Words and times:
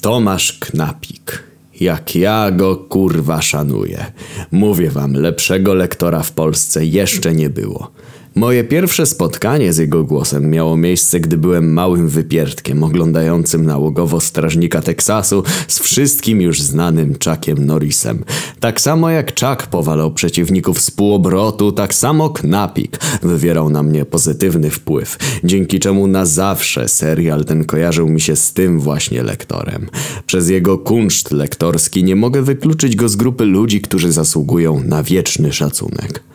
Tomasz 0.00 0.52
Knapik. 0.52 1.42
Jak 1.80 2.14
ja 2.14 2.50
go 2.50 2.76
kurwa 2.76 3.42
szanuję. 3.42 4.12
Mówię 4.50 4.90
wam, 4.90 5.12
lepszego 5.12 5.74
lektora 5.74 6.22
w 6.22 6.32
Polsce 6.32 6.86
jeszcze 6.86 7.34
nie 7.34 7.50
było. 7.50 7.90
Moje 8.34 8.64
pierwsze 8.64 9.06
spotkanie 9.06 9.72
z 9.72 9.78
jego 9.78 10.04
głosem 10.04 10.50
miało 10.50 10.76
miejsce, 10.76 11.20
gdy 11.20 11.36
byłem 11.36 11.72
małym 11.72 12.08
wypierdkiem 12.08 12.84
oglądającym 12.84 13.66
nałogowo 13.66 14.20
strażnika 14.20 14.82
Teksasu 14.82 15.42
z 15.68 15.78
wszystkim 15.78 16.40
już 16.40 16.60
znanym 16.60 17.14
Chuckiem 17.24 17.66
Norrisem. 17.66 18.24
Tak 18.60 18.80
samo 18.80 19.10
jak 19.10 19.40
Chuck 19.40 19.66
powalał 19.66 20.12
przeciwników 20.12 20.80
z 20.80 20.90
półobrotu, 20.90 21.72
tak 21.72 21.94
samo 21.94 22.30
Knapik 22.30 22.98
wywierał 23.22 23.70
na 23.70 23.82
mnie 23.82 24.04
pozytywny 24.04 24.70
wpływ, 24.70 25.16
dzięki 25.44 25.80
czemu 25.80 26.06
na 26.06 26.26
zawsze 26.26 26.88
serial 26.88 27.44
ten 27.44 27.64
kojarzył 27.64 28.08
mi 28.08 28.20
się 28.20 28.36
z 28.36 28.52
tym 28.52 28.80
właśnie 28.80 29.22
lektorem. 29.22 29.88
Przez 30.26 30.48
jego 30.48 30.78
kunszt 30.78 31.30
lektorski 31.30 32.04
nie 32.04 32.16
mogę 32.16 32.42
wykluczyć 32.42 32.96
go 32.96 33.08
z 33.08 33.16
grupy 33.16 33.44
ludzi, 33.44 33.80
którzy 33.80 34.12
zasługują 34.12 34.82
na 34.84 35.02
wieczny 35.02 35.52
szacunek. 35.52 36.29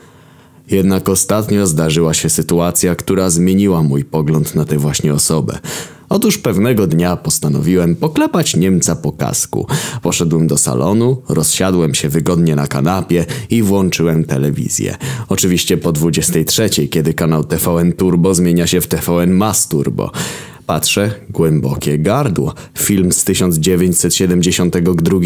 Jednak 0.71 1.09
ostatnio 1.09 1.67
zdarzyła 1.67 2.13
się 2.13 2.29
sytuacja, 2.29 2.95
która 2.95 3.29
zmieniła 3.29 3.83
mój 3.83 4.03
pogląd 4.03 4.55
na 4.55 4.65
tę 4.65 4.77
właśnie 4.77 5.13
osobę. 5.13 5.59
Otóż 6.09 6.37
pewnego 6.37 6.87
dnia 6.87 7.15
postanowiłem 7.15 7.95
poklepać 7.95 8.55
Niemca 8.55 8.95
po 8.95 9.11
kasku. 9.11 9.67
Poszedłem 10.01 10.47
do 10.47 10.57
salonu, 10.57 11.21
rozsiadłem 11.29 11.95
się 11.95 12.09
wygodnie 12.09 12.55
na 12.55 12.67
kanapie 12.67 13.25
i 13.49 13.63
włączyłem 13.63 14.23
telewizję. 14.23 14.95
Oczywiście 15.29 15.77
po 15.77 15.91
23, 15.91 16.69
kiedy 16.87 17.13
kanał 17.13 17.43
TVN 17.43 17.93
Turbo 17.93 18.35
zmienia 18.35 18.67
się 18.67 18.81
w 18.81 18.87
TVN 18.87 19.31
Mass 19.31 19.67
Turbo. 19.67 20.11
Patrzę, 20.65 21.11
głębokie 21.29 21.99
gardło. 21.99 22.53
Film 22.77 23.11
z 23.11 23.23
1972. 23.23 25.19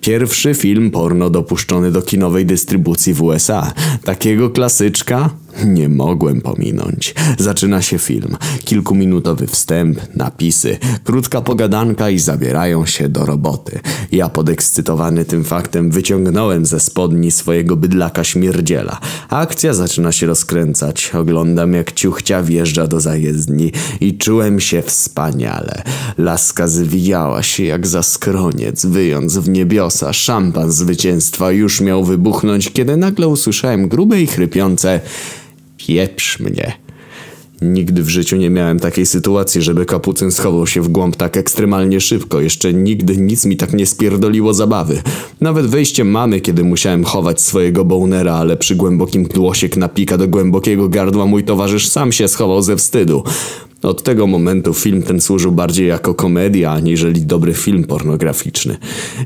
Pierwszy 0.00 0.54
film 0.54 0.90
porno 0.90 1.30
dopuszczony 1.30 1.92
do 1.92 2.02
kinowej 2.02 2.46
dystrybucji 2.46 3.14
w 3.14 3.22
USA. 3.22 3.72
Takiego 4.04 4.50
klasyczka 4.50 5.30
nie 5.64 5.88
mogłem 5.88 6.40
pominąć. 6.40 7.14
Zaczyna 7.38 7.82
się 7.82 7.98
film. 7.98 8.36
Kilkuminutowy 8.64 9.46
wstęp, 9.46 10.00
napisy, 10.16 10.78
krótka 11.04 11.40
pogadanka 11.40 12.10
i 12.10 12.18
zabierają 12.18 12.86
się 12.86 13.08
do 13.08 13.26
roboty. 13.26 13.80
Ja 14.12 14.28
podekscytowany 14.28 15.24
tym 15.24 15.44
faktem 15.44 15.90
wyciągnąłem 15.90 16.66
ze 16.66 16.80
spodni 16.80 17.30
swojego 17.30 17.76
bydlaka 17.76 18.24
śmierdziela. 18.24 19.00
Akcja 19.28 19.74
zaczyna 19.74 20.12
się 20.12 20.26
rozkręcać. 20.26 21.10
Oglądam 21.14 21.72
jak 21.72 21.92
ciuchcia 21.92 22.42
wjeżdża 22.42 22.86
do 22.86 23.00
zajezdni 23.00 23.72
i 24.00 24.18
czułem 24.18 24.60
się 24.60 24.82
wspaniale. 24.82 25.82
Laska 26.18 26.68
zwijała 26.68 27.42
się 27.42 27.64
jak 27.64 27.86
za 27.86 28.02
skroniec, 28.02 28.86
wyjąc 28.86 29.38
w 29.38 29.48
niebiosa. 29.48 30.12
Szampan 30.12 30.72
zwycięstwa 30.72 31.50
już 31.50 31.80
miał 31.80 32.04
wybuchnąć, 32.04 32.72
kiedy 32.72 32.96
nagle 32.96 33.28
usłyszałem 33.28 33.88
grube 33.88 34.20
i 34.20 34.26
chrypiące 34.26 35.00
Pieprz 35.86 36.40
mnie. 36.40 36.72
Nigdy 37.62 38.02
w 38.02 38.08
życiu 38.08 38.36
nie 38.36 38.50
miałem 38.50 38.80
takiej 38.80 39.06
sytuacji, 39.06 39.62
żeby 39.62 39.86
kapucyn 39.86 40.30
schował 40.30 40.66
się 40.66 40.82
w 40.82 40.88
głąb 40.88 41.16
tak 41.16 41.36
ekstremalnie 41.36 42.00
szybko. 42.00 42.40
Jeszcze 42.40 42.74
nigdy 42.74 43.16
nic 43.16 43.46
mi 43.46 43.56
tak 43.56 43.72
nie 43.72 43.86
spierdoliło 43.86 44.54
zabawy. 44.54 45.02
Nawet 45.40 45.66
wejście 45.66 46.04
mamy, 46.04 46.40
kiedy 46.40 46.64
musiałem 46.64 47.04
chować 47.04 47.40
swojego 47.40 47.84
bonera, 47.84 48.34
ale 48.34 48.56
przy 48.56 48.76
głębokim 48.76 49.24
głosie 49.24 49.68
knapika 49.68 50.18
do 50.18 50.28
głębokiego 50.28 50.88
gardła 50.88 51.26
mój 51.26 51.44
towarzysz 51.44 51.88
sam 51.88 52.12
się 52.12 52.28
schował 52.28 52.62
ze 52.62 52.76
wstydu. 52.76 53.24
Od 53.82 54.02
tego 54.02 54.26
momentu 54.26 54.74
film 54.74 55.02
ten 55.02 55.20
służył 55.20 55.52
bardziej 55.52 55.88
jako 55.88 56.14
komedia, 56.14 56.72
aniżeli 56.72 57.22
dobry 57.22 57.54
film 57.54 57.84
pornograficzny. 57.84 58.76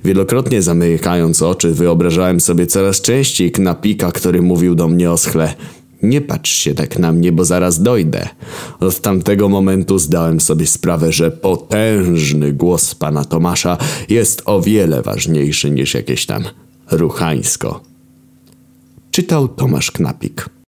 Wielokrotnie 0.04 0.62
zamykając 0.62 1.42
oczy, 1.42 1.74
wyobrażałem 1.74 2.40
sobie 2.40 2.66
coraz 2.66 3.00
częściej 3.00 3.52
knapika, 3.52 4.12
który 4.12 4.42
mówił 4.42 4.74
do 4.74 4.88
mnie 4.88 5.10
oschle– 5.10 5.54
nie 6.02 6.20
patrz 6.20 6.50
się 6.50 6.74
tak 6.74 6.98
na 6.98 7.12
mnie, 7.12 7.32
bo 7.32 7.44
zaraz 7.44 7.82
dojdę. 7.82 8.28
Od 8.80 9.00
tamtego 9.00 9.48
momentu 9.48 9.98
zdałem 9.98 10.40
sobie 10.40 10.66
sprawę, 10.66 11.12
że 11.12 11.30
potężny 11.30 12.52
głos 12.52 12.94
pana 12.94 13.24
Tomasza 13.24 13.78
jest 14.08 14.42
o 14.44 14.60
wiele 14.60 15.02
ważniejszy 15.02 15.70
niż 15.70 15.94
jakieś 15.94 16.26
tam 16.26 16.44
ruchańsko. 16.90 17.80
Czytał 19.10 19.48
Tomasz 19.48 19.90
Knapik. 19.90 20.59